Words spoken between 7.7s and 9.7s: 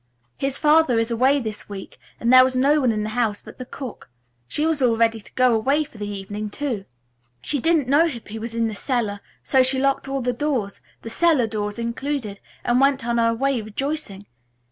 know Hippy was in the cellar, so